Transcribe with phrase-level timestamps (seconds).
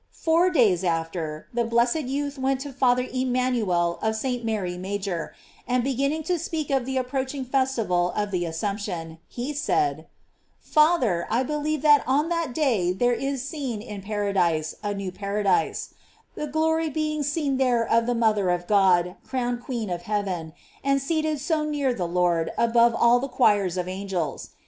[0.17, 4.43] Four days after^ the blessed youth went with Father Emmanuel to St.
[4.43, 5.31] Mary Major,
[5.67, 10.07] and beginning to speak of the approaching festival of the Assumption, he said:
[10.59, 15.93] "Father, I believe that on that day there is seen in paradise a new paradise,
[16.33, 20.99] the glory being seen there of the mother of God crowned queen of heaven, and
[20.99, 24.49] seated so near the Lord above all the choirs of angels.